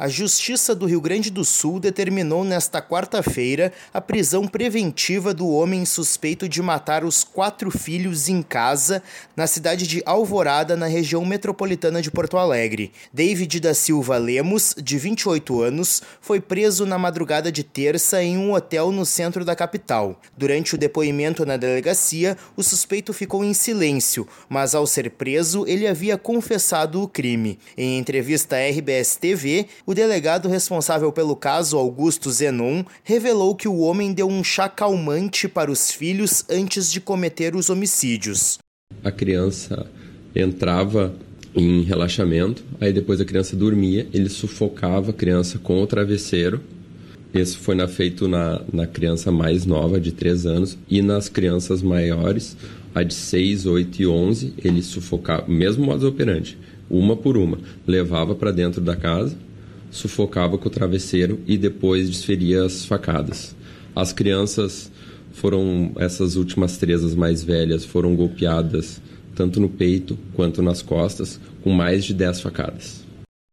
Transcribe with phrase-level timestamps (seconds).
[0.00, 5.84] A Justiça do Rio Grande do Sul determinou nesta quarta-feira a prisão preventiva do homem
[5.84, 9.02] suspeito de matar os quatro filhos em casa
[9.34, 12.92] na cidade de Alvorada, na região metropolitana de Porto Alegre.
[13.12, 18.52] David da Silva Lemos, de 28 anos, foi preso na madrugada de terça em um
[18.52, 20.20] hotel no centro da capital.
[20.36, 25.88] Durante o depoimento na delegacia, o suspeito ficou em silêncio, mas ao ser preso, ele
[25.88, 27.58] havia confessado o crime.
[27.76, 33.78] Em entrevista à RBS TV, o delegado responsável pelo caso, Augusto Zenon, revelou que o
[33.78, 38.58] homem deu um chá calmante para os filhos antes de cometer os homicídios.
[39.02, 39.86] A criança
[40.36, 41.14] entrava
[41.54, 46.60] em relaxamento, aí depois a criança dormia, ele sufocava a criança com o travesseiro.
[47.32, 51.80] Esse foi na, feito na, na criança mais nova, de 3 anos, e nas crianças
[51.80, 52.58] maiores,
[52.94, 56.58] a de 6, 8 e 11, ele sufocava, mesmo modo operante,
[56.90, 59.47] uma por uma, levava para dentro da casa,
[59.90, 63.54] sufocava com o travesseiro e depois desferia as facadas.
[63.94, 64.90] As crianças
[65.32, 69.00] foram, essas últimas três, as mais velhas, foram golpeadas
[69.34, 73.07] tanto no peito quanto nas costas, com mais de 10 facadas.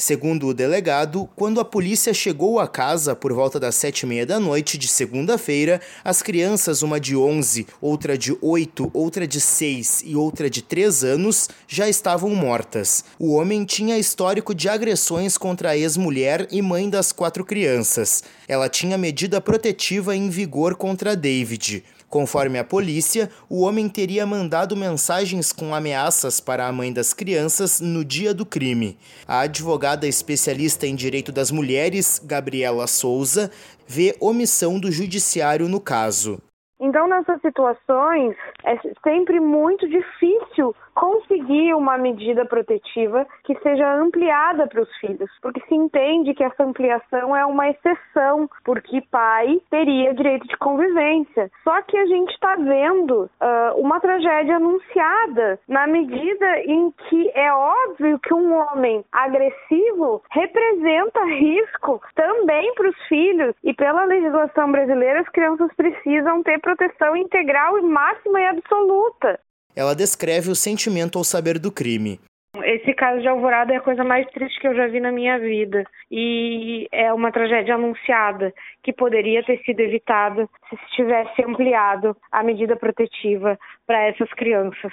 [0.00, 4.24] Segundo o delegado, quando a polícia chegou à casa por volta das sete e meia
[4.24, 10.04] da noite de segunda-feira, as crianças, uma de 11, outra de 8, outra de 6
[10.06, 13.04] e outra de 3 anos, já estavam mortas.
[13.18, 18.24] O homem tinha histórico de agressões contra a ex-mulher e mãe das quatro crianças.
[18.48, 21.84] Ela tinha medida protetiva em vigor contra David.
[22.10, 27.80] Conforme a polícia, o homem teria mandado mensagens com ameaças para a mãe das crianças
[27.80, 28.98] no dia do crime.
[29.28, 33.48] A advogada especialista em direito das mulheres, Gabriela Souza,
[33.86, 36.42] vê omissão do judiciário no caso.
[36.80, 44.82] Então, nessas situações, é sempre muito difícil conseguir uma medida protetiva que seja ampliada para
[44.82, 50.46] os filhos, porque se entende que essa ampliação é uma exceção, porque pai teria direito
[50.46, 51.50] de convivência.
[51.64, 57.50] Só que a gente está vendo uh, uma tragédia anunciada na medida em que é
[57.50, 65.20] óbvio que um homem agressivo representa risco também para os filhos e pela legislação brasileira
[65.20, 69.40] as crianças precisam ter proteção integral e máxima e absoluta.
[69.80, 72.20] Ela descreve o sentimento ao saber do crime.
[72.62, 75.38] Esse caso de Alvorada é a coisa mais triste que eu já vi na minha
[75.38, 75.84] vida.
[76.10, 78.52] E é uma tragédia anunciada
[78.82, 84.92] que poderia ter sido evitada se tivesse ampliado a medida protetiva para essas crianças.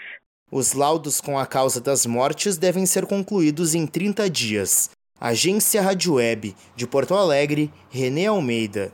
[0.50, 4.90] Os laudos com a causa das mortes devem ser concluídos em 30 dias.
[5.20, 8.94] Agência Rádio Web, de Porto Alegre, Renê Almeida.